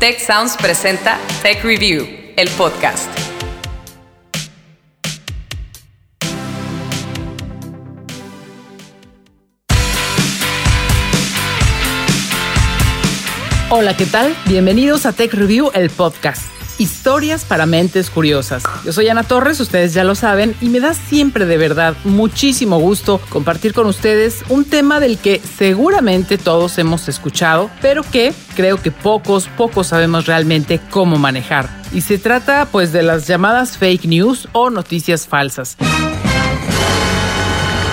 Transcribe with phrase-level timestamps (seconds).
[0.00, 3.06] Tech Sounds presenta Tech Review, el podcast.
[13.68, 14.34] Hola, ¿qué tal?
[14.46, 16.59] Bienvenidos a Tech Review, el podcast.
[16.80, 18.62] Historias para mentes curiosas.
[18.86, 22.78] Yo soy Ana Torres, ustedes ya lo saben, y me da siempre de verdad muchísimo
[22.78, 28.80] gusto compartir con ustedes un tema del que seguramente todos hemos escuchado, pero que creo
[28.80, 31.68] que pocos, pocos sabemos realmente cómo manejar.
[31.92, 35.76] Y se trata pues de las llamadas fake news o noticias falsas.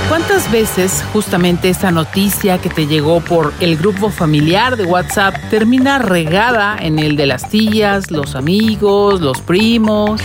[0.09, 5.99] ¿Cuántas veces justamente esa noticia que te llegó por el grupo familiar de WhatsApp termina
[5.99, 10.21] regada en el de las tías, los amigos, los primos?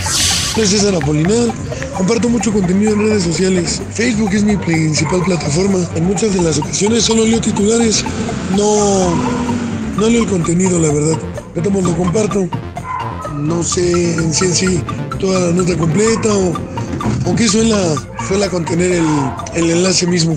[0.55, 1.49] Soy César Apolinar,
[1.97, 3.83] comparto mucho contenido en redes sociales.
[3.91, 5.79] Facebook es mi principal plataforma.
[5.97, 8.05] En muchas de las ocasiones solo leo titulares,
[8.57, 9.17] no,
[9.97, 11.19] no leo el contenido, la verdad.
[11.61, 12.49] Tomo lo comparto.
[13.35, 14.81] No sé en sí en sí
[15.19, 16.53] toda la nota completa o,
[17.25, 17.77] o qué suena
[18.27, 19.07] suele contener el,
[19.55, 20.37] el enlace mismo.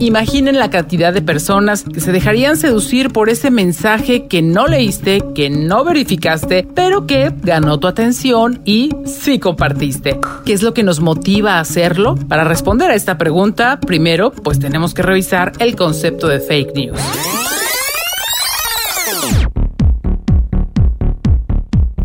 [0.00, 5.22] Imaginen la cantidad de personas que se dejarían seducir por ese mensaje que no leíste,
[5.34, 10.18] que no verificaste, pero que ganó tu atención y sí compartiste.
[10.44, 12.16] ¿Qué es lo que nos motiva a hacerlo?
[12.28, 16.98] Para responder a esta pregunta, primero, pues tenemos que revisar el concepto de fake news.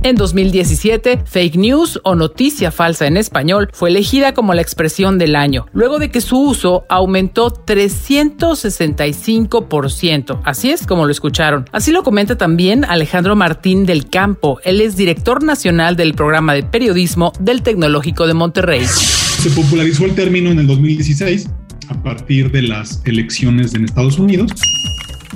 [0.06, 5.36] En 2017, fake news o noticia falsa en español fue elegida como la expresión del
[5.36, 10.42] año, luego de que su uso aumentó 365%.
[10.44, 11.66] Así es como lo escucharon.
[11.72, 14.59] Así lo comenta también Alejandro Martín del Campo.
[14.64, 18.86] Él es director nacional del programa de periodismo del Tecnológico de Monterrey.
[18.86, 21.50] Se popularizó el término en el 2016
[21.88, 24.52] a partir de las elecciones en Estados Unidos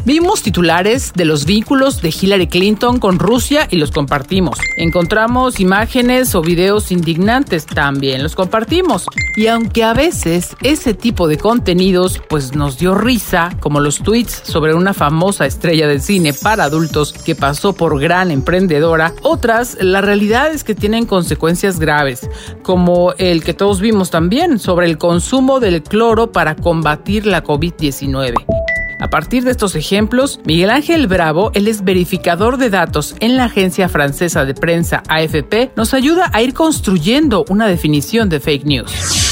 [0.06, 4.58] Vimos titulares de los vínculos de Hillary Clinton con Rusia y los compartimos.
[4.78, 9.06] Encontramos imágenes o videos indignantes, también los compartimos.
[9.36, 14.42] Y aunque a veces ese tipo de contenidos pues nos dio risa, como los tweets
[14.46, 20.00] sobre una famosa estrella de cine para adultos que pasó por gran emprendedora, otras la
[20.00, 22.30] realidad es que tienen consecuencias graves,
[22.64, 28.69] como el que todos vimos también sobre el consumo del cloro para combatir la COVID-19.
[29.00, 33.46] A partir de estos ejemplos, Miguel Ángel Bravo, él es verificador de datos en la
[33.46, 39.30] agencia francesa de prensa AFP, nos ayuda a ir construyendo una definición de fake news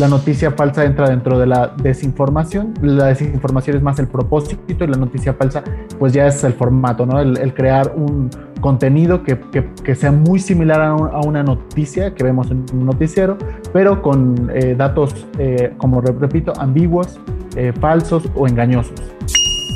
[0.00, 2.74] la noticia falsa entra dentro de la desinformación.
[2.80, 5.62] La desinformación es más el propósito y la noticia falsa
[5.98, 7.20] pues ya es el formato, ¿no?
[7.20, 8.30] El, crear un
[8.60, 9.38] contenido que,
[9.84, 13.36] que, sea muy similar a, una noticia que vemos en un noticiero,
[13.72, 17.18] pero con eh, datos, eh, como repito, ambiguos,
[17.56, 18.94] eh, falsos o engañosos.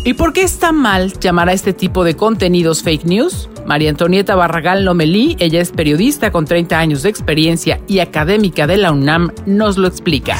[0.04, 3.48] ¿Y por qué está mal llamar a este tipo de contenidos fake news?
[3.66, 8.76] María Antonieta Barragal Lomelí, ella es periodista con 30 años de experiencia y académica de
[8.76, 10.36] la UNAM, nos lo explica.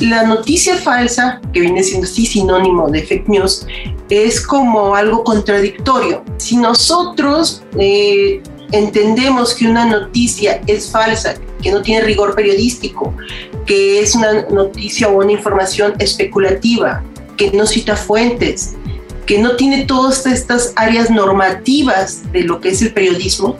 [0.00, 3.66] La noticia falsa, que viene siendo así sinónimo de fake news,
[4.10, 6.22] es como algo contradictorio.
[6.36, 8.42] Si nosotros eh,
[8.72, 13.14] entendemos que una noticia es falsa, que no tiene rigor periodístico,
[13.64, 17.02] que es una noticia o una información especulativa,
[17.38, 18.74] que no cita fuentes,
[19.24, 23.56] que no tiene todas estas áreas normativas de lo que es el periodismo,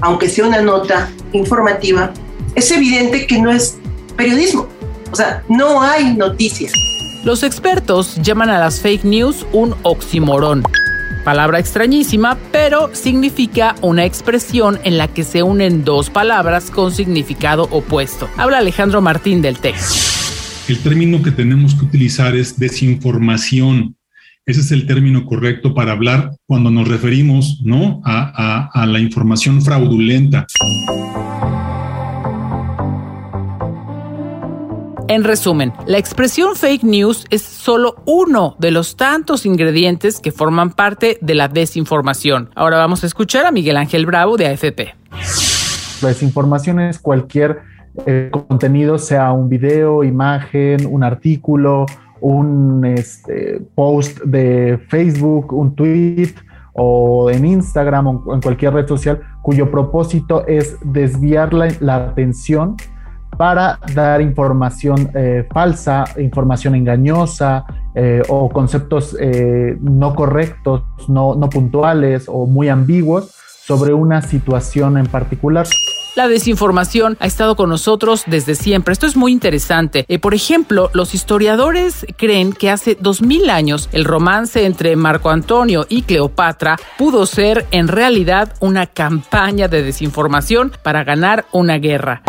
[0.00, 2.12] aunque sea una nota informativa,
[2.54, 3.76] es evidente que no es
[4.16, 4.68] periodismo.
[5.10, 6.72] O sea, no hay noticias.
[7.24, 10.62] Los expertos llaman a las fake news un oximorón.
[11.24, 17.64] Palabra extrañísima, pero significa una expresión en la que se unen dos palabras con significado
[17.72, 18.28] opuesto.
[18.36, 19.74] Habla Alejandro Martín del TEC.
[20.68, 23.96] El término que tenemos que utilizar es desinformación.
[24.44, 28.00] Ese es el término correcto para hablar cuando nos referimos ¿no?
[28.04, 30.46] a, a la información fraudulenta.
[35.08, 40.70] En resumen, la expresión fake news es solo uno de los tantos ingredientes que forman
[40.70, 42.50] parte de la desinformación.
[42.56, 44.94] Ahora vamos a escuchar a Miguel Ángel Bravo de AFP.
[46.02, 47.60] La desinformación es cualquier
[48.04, 51.86] eh, contenido, sea un video, imagen, un artículo,
[52.20, 56.34] un este, post de Facebook, un tweet
[56.72, 62.76] o en Instagram o en cualquier red social cuyo propósito es desviar la atención
[63.36, 71.48] para dar información eh, falsa, información engañosa eh, o conceptos eh, no correctos, no, no
[71.48, 73.34] puntuales o muy ambiguos
[73.66, 75.66] sobre una situación en particular.
[76.16, 78.92] La desinformación ha estado con nosotros desde siempre.
[78.92, 80.06] Esto es muy interesante.
[80.08, 85.28] Eh, por ejemplo, los historiadores creen que hace dos mil años el romance entre Marco
[85.28, 92.22] Antonio y Cleopatra pudo ser en realidad una campaña de desinformación para ganar una guerra.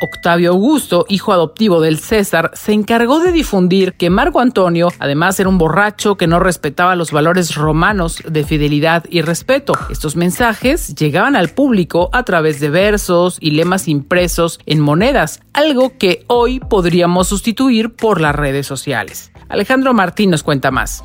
[0.00, 5.48] Octavio Augusto, hijo adoptivo del César, se encargó de difundir que Marco Antonio, además, era
[5.48, 9.74] un borracho que no respetaba los valores romanos de fidelidad y respeto.
[9.90, 15.92] Estos mensajes llegaban al público a través de versos y lemas impresos en monedas, algo
[15.98, 19.32] que hoy podríamos sustituir por las redes sociales.
[19.48, 21.02] Alejandro Martín nos cuenta más.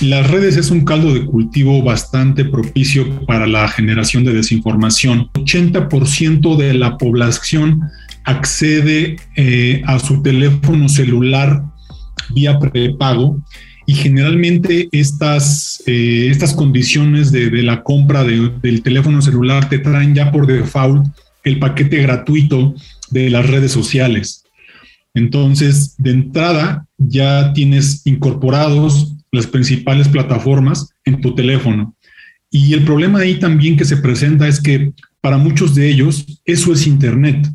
[0.00, 5.30] Las redes es un caldo de cultivo bastante propicio para la generación de desinformación.
[5.32, 7.80] 80% de la población
[8.24, 11.62] accede eh, a su teléfono celular
[12.34, 13.40] vía prepago
[13.86, 20.30] y generalmente estas, eh, estas condiciones de, la compra del teléfono celular te traen ya
[20.30, 21.06] por default
[21.42, 22.74] el paquete gratuito
[23.10, 24.44] de las redes sociales.
[25.14, 31.94] Entonces, de entrada, ya tienes incorporados las principales plataformas en tu teléfono.
[32.50, 36.72] Y el problema ahí también que se presenta es que para muchos de ellos eso
[36.72, 37.46] es Internet.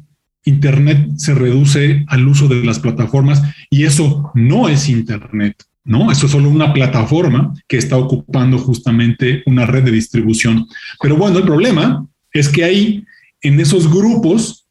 [0.44, 6.12] Internet se reduce al uso de las plataformas y eso no es Internet, ¿no?
[6.12, 10.68] Eso es solo una plataforma que está ocupando justamente una red de distribución.
[11.02, 13.06] Pero bueno, el problema es que ahí,
[13.42, 14.68] en esos grupos,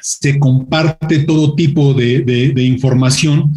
[0.00, 3.52] se comparte todo tipo de, de información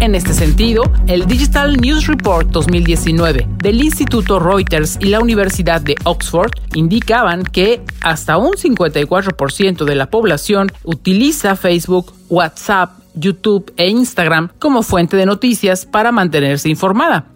[0.00, 5.94] en este sentido, el Digital News Report 2019 del Instituto Reuters y la Universidad de
[6.04, 14.50] Oxford indicaban que hasta un 54% de la población utiliza Facebook, WhatsApp, YouTube e Instagram
[14.58, 17.26] como fuente de noticias para mantenerse informada.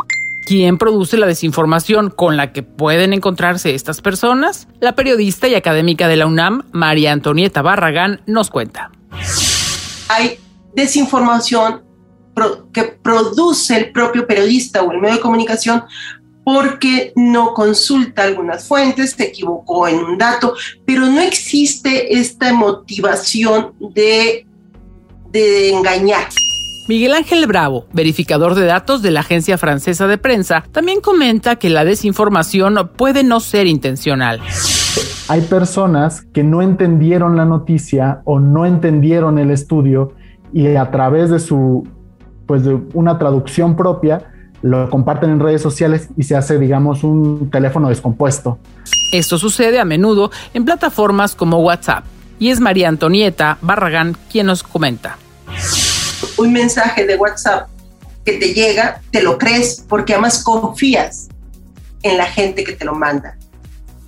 [0.46, 4.68] ¿Quién produce la desinformación con la que pueden encontrarse estas personas?
[4.80, 8.90] La periodista y académica de la UNAM, María Antonieta Barragán, nos cuenta.
[10.08, 10.38] Hay
[10.74, 11.82] desinformación
[12.72, 15.84] que produce el propio periodista o el medio de comunicación
[16.44, 20.54] porque no consulta algunas fuentes, se equivocó en un dato,
[20.84, 24.46] pero no existe esta motivación de,
[25.30, 26.28] de engañar.
[26.86, 31.70] Miguel Ángel Bravo, verificador de datos de la Agencia Francesa de Prensa, también comenta que
[31.70, 34.40] la desinformación puede no ser intencional.
[35.28, 40.12] Hay personas que no entendieron la noticia o no entendieron el estudio
[40.52, 41.88] y a través de su
[42.46, 44.30] pues de una traducción propia,
[44.62, 48.58] lo comparten en redes sociales y se hace, digamos, un teléfono descompuesto.
[49.12, 52.04] Esto sucede a menudo en plataformas como WhatsApp.
[52.38, 55.18] Y es María Antonieta Barragán quien nos comenta.
[56.38, 57.68] Un mensaje de WhatsApp
[58.24, 61.28] que te llega, te lo crees porque además confías
[62.02, 63.36] en la gente que te lo manda.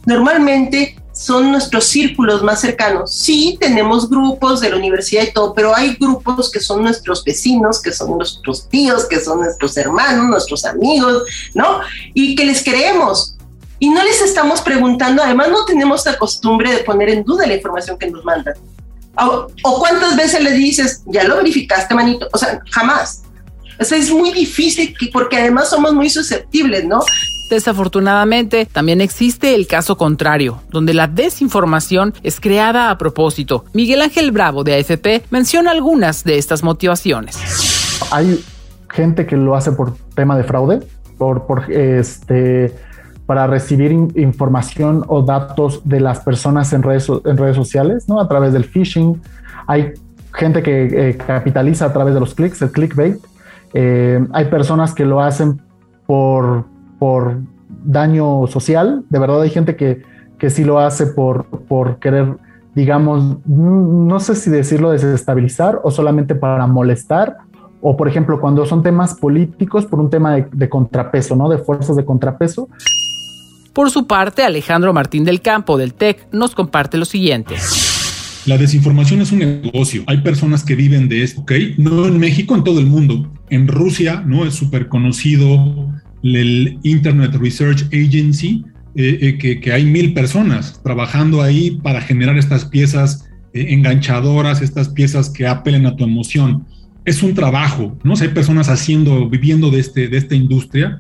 [0.07, 3.15] Normalmente son nuestros círculos más cercanos.
[3.15, 7.81] Sí, tenemos grupos de la universidad y todo, pero hay grupos que son nuestros vecinos,
[7.81, 11.23] que son nuestros tíos, que son nuestros hermanos, nuestros amigos,
[11.55, 11.81] ¿no?
[12.13, 13.35] Y que les creemos.
[13.79, 17.55] Y no les estamos preguntando, además no tenemos la costumbre de poner en duda la
[17.55, 18.55] información que nos mandan.
[19.19, 19.49] O,
[19.79, 22.29] cuántas veces le dices, ya lo verificaste, manito.
[22.33, 23.23] O sea, jamás.
[23.81, 27.01] O sea, es muy difícil porque además somos muy susceptibles, ¿no?
[27.49, 33.65] Desafortunadamente, también existe el caso contrario, donde la desinformación es creada a propósito.
[33.73, 37.37] Miguel Ángel Bravo de AFP menciona algunas de estas motivaciones.
[38.11, 38.45] Hay
[38.91, 40.81] gente que lo hace por tema de fraude,
[41.19, 42.75] por, este
[43.27, 48.21] para recibir información o datos de las personas en redes, en redes sociales, ¿no?
[48.21, 49.21] A través del phishing.
[49.67, 49.95] Hay
[50.33, 53.19] gente que eh, capitaliza a través de los clics, el clickbait.
[53.75, 55.61] Eh, hay personas que lo hacen
[56.07, 56.67] por,
[56.99, 57.41] por
[57.85, 59.05] daño social.
[59.09, 60.03] De verdad hay gente que,
[60.39, 62.37] que sí lo hace por, por querer,
[62.75, 67.37] digamos, no sé si decirlo desestabilizar o solamente para molestar.
[67.81, 71.49] O por ejemplo, cuando son temas políticos por un tema de, de contrapeso, ¿no?
[71.49, 72.69] De fuerzas de contrapeso.
[73.73, 77.57] Por su parte, Alejandro Martín del Campo del TEC nos comparte lo siguiente.
[78.47, 80.05] La desinformación es un negocio.
[80.07, 81.53] Hay personas que viven de esto, ¿ok?
[81.79, 83.29] No en México, en todo el mundo.
[83.51, 84.45] En Rusia, ¿no?
[84.45, 85.93] Es súper conocido
[86.35, 88.65] el Internet Research Agency,
[88.97, 94.89] eh, eh, que, hay mil personas trabajando ahí para generar estas piezas eh, enganchadoras, estas
[94.89, 96.67] piezas que apelen a tu emoción.
[97.05, 98.15] Es un trabajo, ¿no?
[98.19, 100.99] hay personas haciendo, viviendo de, este, de esta industria.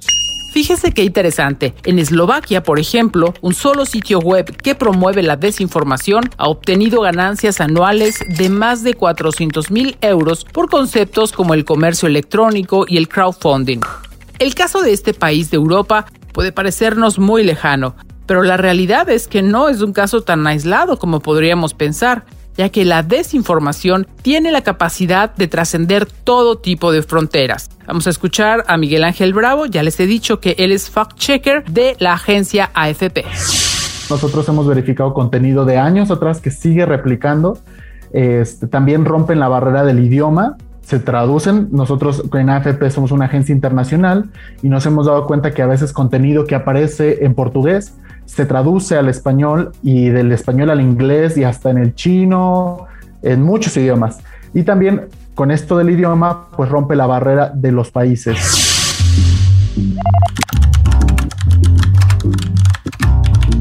[0.53, 1.75] Fíjese qué interesante.
[1.85, 7.61] En Eslovaquia, por ejemplo, un solo sitio web que promueve la desinformación ha obtenido ganancias
[7.61, 13.09] anuales de más de 400 mil euros por conceptos como el comercio electrónico y el
[13.09, 13.81] crowdfunding.
[14.39, 17.95] El caso de este país de Europa puede parecernos muy lejano,
[18.27, 22.25] Pero la realidad es que no es un caso tan aislado como podríamos pensar
[22.57, 27.69] ya que la desinformación tiene la capacidad de trascender todo tipo de fronteras.
[27.87, 31.65] Vamos a escuchar a Miguel Ángel Bravo, ya les he dicho que él es fact-checker
[31.67, 33.25] de la agencia AFP.
[34.09, 37.59] Nosotros hemos verificado contenido de años atrás que sigue replicando.
[38.13, 41.69] Este, también rompen la barrera del idioma, se traducen.
[41.73, 44.31] Nosotros en AFP somos una agencia internacional
[44.63, 48.97] y nos hemos dado cuenta que a veces contenido que aparece en portugués se traduce
[48.97, 52.87] al español y del español al inglés y hasta en el chino,
[53.23, 54.21] en muchos idiomas.
[54.55, 58.37] Y también con esto del idioma, pues rompe la barrera de los países.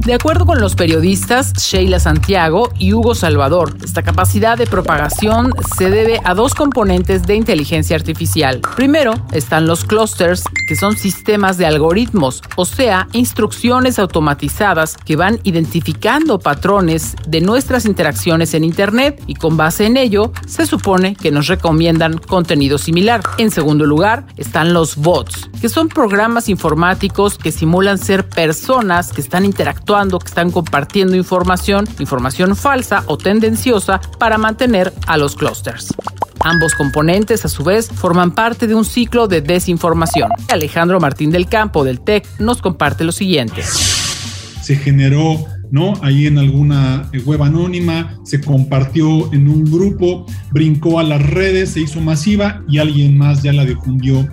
[0.05, 5.89] De acuerdo con los periodistas Sheila Santiago y Hugo Salvador, esta capacidad de propagación se
[5.89, 8.62] debe a dos componentes de inteligencia artificial.
[8.75, 15.39] Primero están los clusters, que son sistemas de algoritmos, o sea, instrucciones automatizadas que van
[15.41, 21.31] identificando patrones de nuestras interacciones en Internet y con base en ello se supone que
[21.31, 23.21] nos recomiendan contenido similar.
[23.39, 29.21] En segundo lugar están los bots, que son programas informáticos que simulan ser personas que
[29.21, 35.93] están interactuando que están compartiendo información, información falsa o tendenciosa para mantener a los clusters.
[36.41, 40.31] Ambos componentes, a su vez, forman parte de un ciclo de desinformación.
[40.51, 43.63] Alejandro Martín del Campo, del TEC, nos comparte lo siguiente.
[43.63, 45.45] Se generó
[45.75, 45.94] ¿no?
[46.01, 51.72] Ahí en alguna eh, web anónima, se compartió en un grupo, brincó a las redes,
[51.72, 54.25] se hizo masiva y alguien más ya la difundió,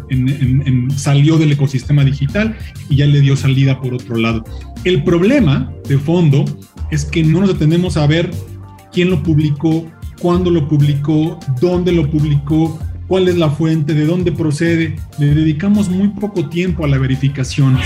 [0.94, 2.56] salió del ecosistema digital
[2.88, 4.44] y ya le dio salida por otro lado.
[4.84, 6.44] El problema de fondo
[6.92, 8.30] es que no nos detenemos a ver
[8.92, 14.30] quién lo publicó, cuándo lo publicó, dónde lo publicó, cuál es la fuente, de dónde
[14.30, 14.94] procede.
[15.18, 17.78] Le dedicamos muy poco tiempo a la verificación.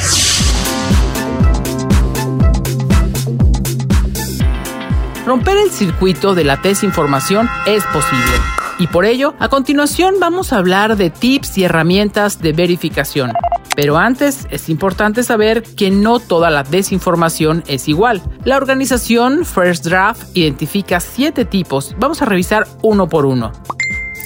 [5.26, 8.30] Romper el circuito de la desinformación es posible.
[8.78, 13.32] Y por ello, a continuación vamos a hablar de tips y herramientas de verificación.
[13.74, 18.22] Pero antes es importante saber que no toda la desinformación es igual.
[18.44, 21.96] La organización First Draft identifica siete tipos.
[21.98, 23.50] Vamos a revisar uno por uno.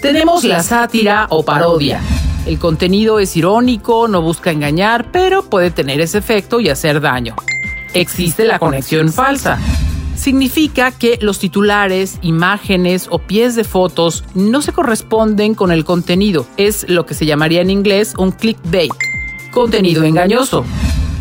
[0.03, 2.03] Tenemos la sátira o parodia.
[2.45, 7.37] El contenido es irónico, no busca engañar, pero puede tener ese efecto y hacer daño.
[7.95, 9.59] Existe la conexión falsa
[10.21, 16.47] significa que los titulares, imágenes o pies de fotos no se corresponden con el contenido.
[16.57, 18.93] Es lo que se llamaría en inglés un clickbait.
[19.51, 20.65] Contenido engañoso.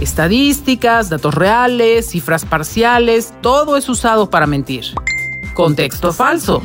[0.02, 4.86] Estadísticas, datos reales, cifras parciales, todo es usado para mentir.
[5.54, 6.62] Contexto falso.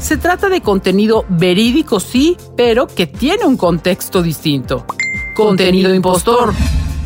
[0.00, 4.86] Se trata de contenido verídico, sí, pero que tiene un contexto distinto.
[5.34, 6.52] Contenido impostor.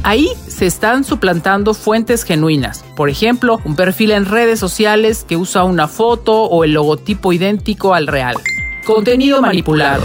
[0.04, 2.84] Ahí se están suplantando fuentes genuinas.
[2.94, 7.94] Por ejemplo, un perfil en redes sociales que usa una foto o el logotipo idéntico
[7.94, 8.36] al real.
[8.84, 10.04] Contenido manipulado.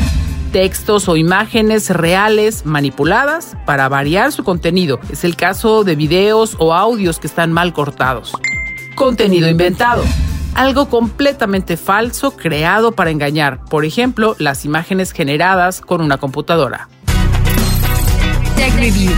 [0.53, 5.01] Textos o imágenes reales manipuladas para variar su contenido.
[5.11, 8.31] Es el caso de videos o audios que están mal cortados.
[8.95, 10.03] Contenido inventado
[10.55, 16.89] algo completamente falso creado para engañar, por ejemplo, las imágenes generadas con una computadora.
[18.55, 19.11] Tech Review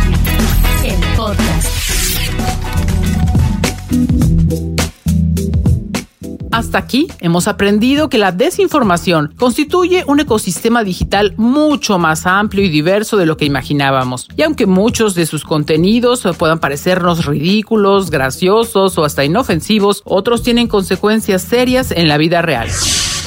[6.62, 12.70] hasta aquí hemos aprendido que la desinformación constituye un ecosistema digital mucho más amplio y
[12.70, 14.27] diverso de lo que imaginábamos.
[14.38, 20.68] Y aunque muchos de sus contenidos puedan parecernos ridículos, graciosos o hasta inofensivos, otros tienen
[20.68, 22.70] consecuencias serias en la vida real.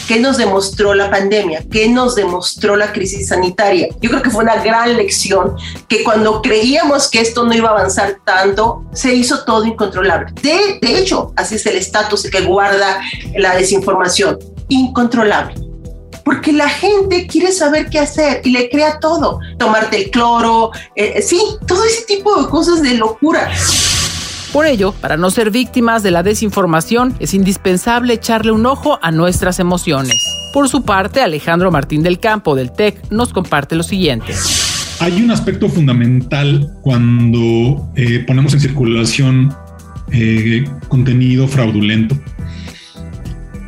[0.06, 1.64] ¿Qué nos demostró la pandemia?
[1.70, 3.88] ¿Qué nos demostró la crisis sanitaria?
[4.00, 5.56] Yo creo que fue una gran lección
[5.88, 10.32] que cuando creíamos que esto no iba a avanzar tanto, se hizo todo incontrolable.
[10.42, 13.00] De, de hecho, así es el estatus que guarda
[13.37, 15.54] la desinformación, incontrolable
[16.25, 19.40] porque la gente quiere saber qué hacer y le crea todo.
[19.58, 23.52] Tomarte el cloro, eh, sí, todo ese tipo de cosas de locura.
[24.54, 29.11] Por ello, para no ser víctimas de la desinformación, es indispensable echarle un ojo a
[29.11, 30.25] nuestras emociones.
[30.52, 34.32] Por su parte, Alejandro Martín del Campo del TEC nos comparte lo siguiente.
[35.00, 39.52] Hay un aspecto fundamental cuando eh, ponemos en circulación
[40.12, 42.16] eh, contenido fraudulento.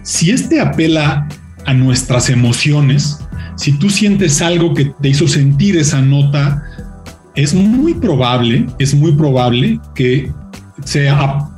[0.04, 1.26] Si este apela
[1.64, 3.18] a nuestras emociones,
[3.56, 6.62] si tú sientes algo que te hizo sentir esa nota,
[7.34, 10.30] es muy probable, es muy probable que
[10.86, 11.48] sea,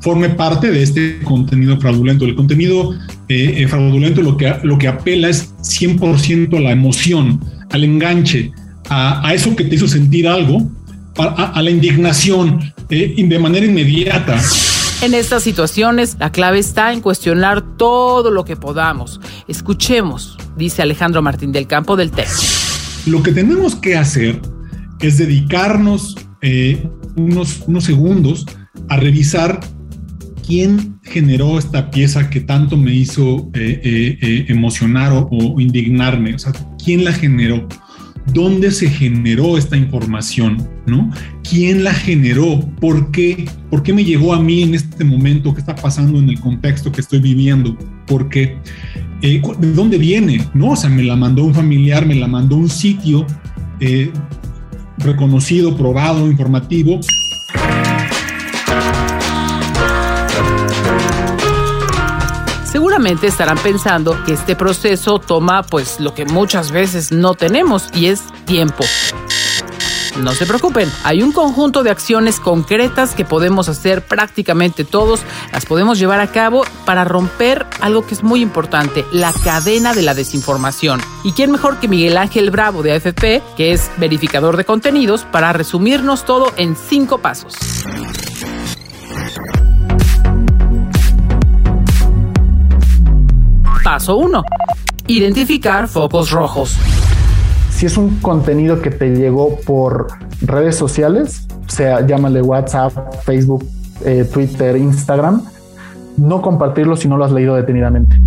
[0.00, 2.24] forme parte de este contenido fraudulento.
[2.24, 2.92] El contenido
[3.28, 8.52] eh, eh, fraudulento lo que, lo que apela es 100% a la emoción, al enganche,
[8.88, 10.68] a, eso que te hizo sentir algo,
[11.16, 14.40] a, la indignación, eh, de manera inmediata.
[15.02, 19.20] En estas situaciones, la clave está en cuestionar todo lo que podamos.
[19.48, 22.28] Escuchemos, dice Alejandro Martín del Campo del TEC.
[23.06, 24.40] Lo que tenemos que hacer
[25.00, 28.46] es dedicarnos eh, unos, unos segundos
[28.90, 29.60] a revisar
[30.46, 36.52] quién generó esta pieza que tanto me hizo eh, eh, emocionar o, indignarme, o sea,
[36.84, 37.66] quién la generó,
[38.34, 41.10] dónde se generó esta información, ¿no?
[41.48, 42.60] ¿Quién la generó?
[42.80, 43.48] ¿Por qué?
[43.70, 45.54] ¿Por qué me llegó a mí en este momento?
[45.54, 47.76] ¿Qué está pasando en el contexto que estoy viviendo?
[48.06, 48.58] ¿Por qué?
[49.22, 50.44] Eh, ¿De dónde viene?
[50.54, 50.70] ¿No?
[50.70, 53.26] O sea, me la mandó un familiar, me la mandó un sitio
[53.80, 54.10] eh,
[54.98, 57.00] reconocido, probado, informativo.
[63.00, 68.20] Estarán pensando que este proceso toma pues lo que muchas veces no tenemos y es
[68.44, 68.84] tiempo.
[70.18, 75.64] No se preocupen, hay un conjunto de acciones concretas que podemos hacer prácticamente todos, las
[75.64, 80.12] podemos llevar a cabo para romper algo que es muy importante, la cadena de la
[80.12, 81.00] desinformación.
[81.24, 85.54] ¿Y quién mejor que Miguel Ángel Bravo de AFP, que es verificador de contenidos, para
[85.54, 87.54] resumirnos todo en cinco pasos?
[93.82, 94.44] Paso 1.
[95.06, 96.76] Identificar focos rojos.
[97.70, 100.08] Si es un contenido que te llegó por
[100.42, 102.92] redes sociales, sea llámale WhatsApp,
[103.24, 103.64] Facebook,
[104.04, 105.44] eh, Twitter, Instagram,
[106.18, 108.20] no compartirlo si no lo has leído detenidamente.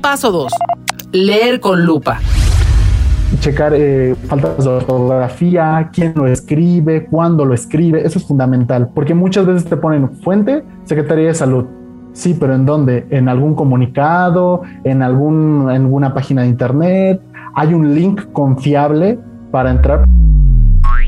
[0.00, 0.52] Paso 2.
[1.12, 2.18] Leer con lupa.
[3.40, 9.12] Checar eh, faltas de ortografía, quién lo escribe, cuándo lo escribe, eso es fundamental, porque
[9.12, 11.66] muchas veces te ponen fuente, Secretaría de Salud,
[12.18, 13.06] Sí, pero ¿en dónde?
[13.10, 14.62] ¿En algún comunicado?
[14.82, 17.20] ¿En, algún, en alguna página de internet?
[17.54, 19.20] ¿Hay un link confiable
[19.52, 20.04] para entrar?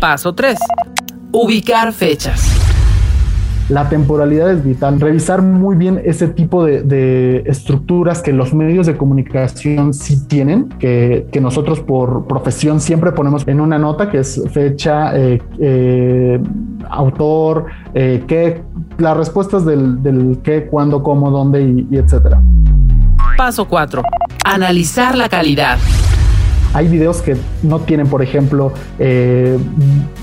[0.00, 0.56] Paso 3.
[1.32, 2.59] Ubicar fechas.
[3.70, 5.00] La temporalidad es vital.
[5.00, 11.28] Revisar muy bien ese tipo de, estructuras que los medios de comunicación sí tienen, que,
[11.40, 16.40] nosotros por profesión siempre ponemos en una nota que es fecha, eh, eh,
[16.90, 18.60] autor, eh, qué,
[18.98, 22.42] las respuestas del, qué, cuándo, cómo, dónde y, y etcétera.
[23.36, 24.02] Paso 4.
[24.44, 25.78] Analizar la calidad.
[26.72, 29.58] Hay videos que no tienen, por ejemplo, eh,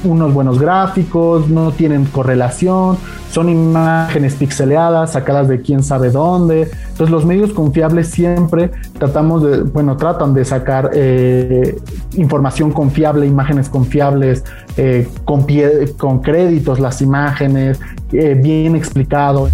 [0.04, 2.98] unos buenos gráficos, no tienen correlación,
[3.32, 6.72] son imágenes pixeleadas, sacadas de quién sabe dónde.
[6.90, 11.78] Entonces los medios confiables siempre tratamos de, bueno, tratan de sacar eh,
[12.16, 14.46] información confiable, imágenes confiables,
[14.78, 17.80] eh, con, pie, con, créditos las imágenes,
[18.10, 19.50] bien explicado.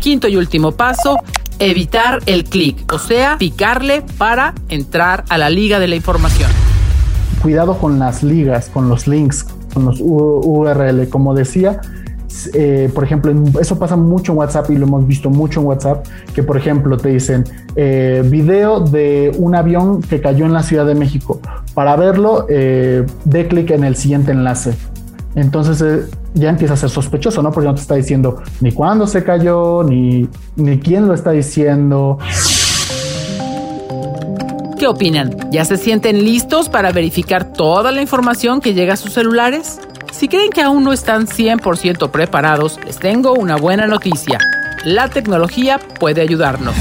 [0.00, 1.18] Quinto y último paso,
[1.58, 6.50] evitar el clic, o sea, picarle para entrar a la liga de la información.
[7.42, 11.08] Cuidado con las ligas, con los links, con los URL.
[11.08, 11.80] Como decía,
[12.54, 16.06] eh, por ejemplo, eso pasa mucho en WhatsApp y lo hemos visto mucho en WhatsApp,
[16.34, 17.44] que por ejemplo te dicen
[17.76, 21.40] eh, video de un avión que cayó en la Ciudad de México.
[21.74, 24.74] Para verlo, eh, dé clic en el siguiente enlace.
[25.36, 27.52] Entonces eh, ya empieza a ser sospechoso, ¿no?
[27.52, 32.18] Porque no te está diciendo ni cuándo se cayó, ni, ni quién lo está diciendo.
[34.78, 35.36] ¿Qué opinan?
[35.50, 39.78] ¿Ya se sienten listos para verificar toda la información que llega a sus celulares?
[40.12, 44.38] Si creen que aún no están 100% preparados, les tengo una buena noticia.
[44.84, 46.74] La tecnología puede ayudarnos.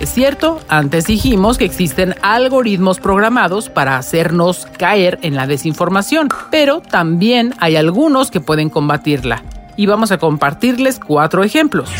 [0.00, 6.80] Es cierto, antes dijimos que existen algoritmos programados para hacernos caer en la desinformación, pero
[6.80, 9.42] también hay algunos que pueden combatirla.
[9.76, 11.90] Y vamos a compartirles cuatro ejemplos.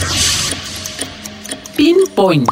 [1.77, 2.49] Pinpoint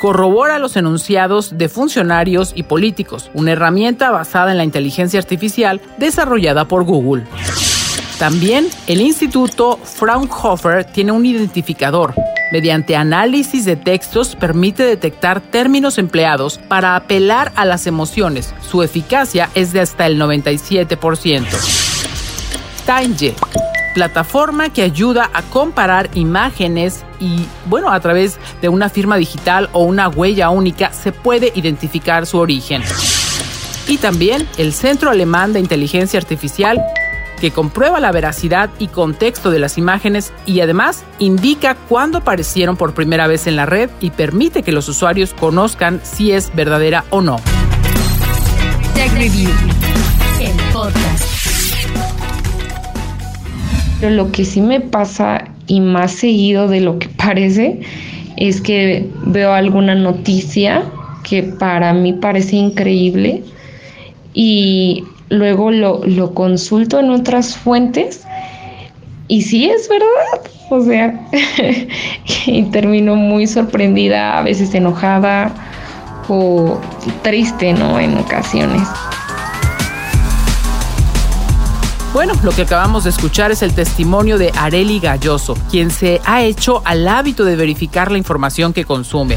[0.00, 6.66] corrobora los enunciados de funcionarios y políticos, una herramienta basada en la inteligencia artificial desarrollada
[6.66, 7.24] por Google.
[8.20, 12.14] También el Instituto Fraunhofer tiene un identificador.
[12.54, 18.54] Mediante análisis de textos permite detectar términos empleados para apelar a las emociones.
[18.60, 21.48] Su eficacia es de hasta el 97%.
[22.86, 23.34] Tange
[23.92, 29.82] plataforma que ayuda a comparar imágenes y, bueno, a través de una firma digital o
[29.82, 32.84] una huella única se puede identificar su origen.
[33.88, 36.80] Y también el Centro Alemán de Inteligencia Artificial
[37.44, 42.94] que comprueba la veracidad y contexto de las imágenes y además indica cuándo aparecieron por
[42.94, 47.20] primera vez en la red y permite que los usuarios conozcan si es verdadera o
[47.20, 47.36] no.
[48.94, 49.50] Tech Review,
[50.40, 51.22] el podcast.
[54.00, 57.80] Pero lo que sí me pasa y más seguido de lo que parece
[58.38, 60.82] es que veo alguna noticia
[61.24, 63.42] que para mí parece increíble
[64.32, 68.24] y luego lo, lo consulto en otras fuentes
[69.28, 71.18] y sí es verdad, o sea,
[72.46, 75.52] y termino muy sorprendida, a veces enojada
[76.28, 76.78] o
[77.22, 77.98] triste, ¿no?
[77.98, 78.86] En ocasiones.
[82.12, 86.42] Bueno, lo que acabamos de escuchar es el testimonio de Areli Galloso, quien se ha
[86.42, 89.36] hecho al hábito de verificar la información que consume.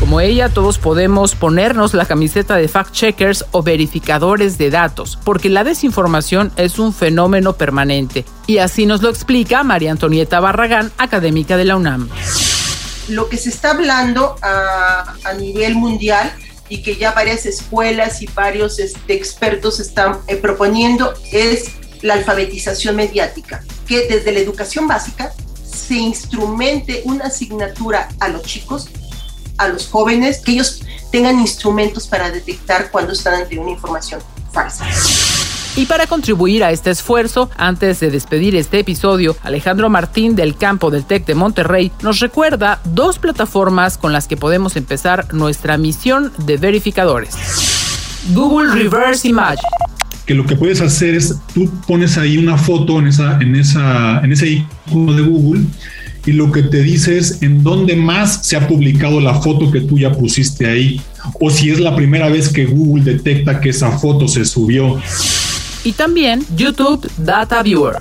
[0.00, 5.64] Como ella, todos podemos ponernos la camiseta de fact-checkers o verificadores de datos, porque la
[5.64, 8.24] desinformación es un fenómeno permanente.
[8.46, 12.08] Y así nos lo explica María Antonieta Barragán, académica de la UNAM.
[13.08, 16.32] Lo que se está hablando a, nivel mundial
[16.68, 22.96] y que ya varias escuelas y varios este, expertos están eh, proponiendo es la alfabetización
[22.96, 25.32] mediática, que desde la educación básica
[25.64, 28.88] se instrumente una asignatura a los chicos,
[29.58, 34.20] a los jóvenes, que ellos tengan instrumentos para detectar cuando están ante una información
[34.52, 34.86] falsa.
[35.76, 40.92] Y para contribuir a este esfuerzo, antes de despedir este episodio, Alejandro Martín del campo
[40.92, 46.32] del TEC de Monterrey nos recuerda dos plataformas con las que podemos empezar nuestra misión
[46.38, 47.34] de verificadores.
[48.32, 49.60] Google Reverse Image
[50.26, 54.20] que lo que puedes hacer es tú pones ahí una foto en esa en esa
[54.20, 55.64] en ese icono de Google
[56.26, 59.80] y lo que te dice es en dónde más se ha publicado la foto que
[59.80, 61.00] tú ya pusiste ahí
[61.40, 65.00] o si es la primera vez que Google detecta que esa foto se subió.
[65.84, 67.96] Y también YouTube Data Viewer.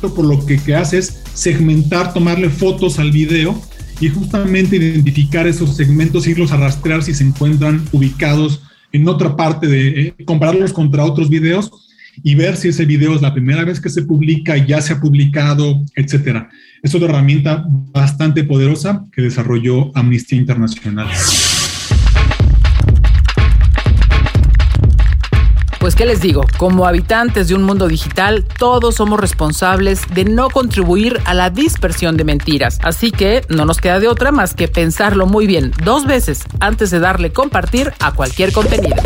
[0.00, 3.60] Por lo que, que hace es segmentar, tomarle fotos al video
[4.00, 8.60] y justamente identificar esos segmentos, irlos a rastrear si se encuentran ubicados
[8.92, 11.70] en otra parte de eh, compararlos contra otros videos
[12.22, 15.00] y ver si ese video es la primera vez que se publica, ya se ha
[15.00, 16.48] publicado, etcétera.
[16.82, 21.08] Es otra herramienta bastante poderosa que desarrolló Amnistía Internacional.
[25.80, 30.50] Pues qué les digo, como habitantes de un mundo digital, todos somos responsables de no
[30.50, 32.78] contribuir a la dispersión de mentiras.
[32.82, 36.90] Así que no nos queda de otra más que pensarlo muy bien dos veces antes
[36.90, 38.96] de darle compartir a cualquier contenido.